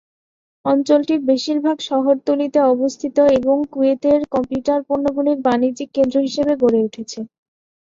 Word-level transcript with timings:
অঞ্চলটির 0.65 1.21
বেশিরভাগ 1.29 1.77
শহরতলিতে 1.89 2.59
অবস্থিত 2.73 3.17
এবং 3.37 3.57
কুয়েতের 3.71 4.19
কম্পিউটার 4.33 4.79
পণ্যগুলির 4.87 5.39
বাণিজ্যিক 5.47 5.89
কেন্দ্র 5.95 6.17
হিসাবে 6.27 6.53
গড়ে 6.61 6.79
উঠেছে। 6.87 7.19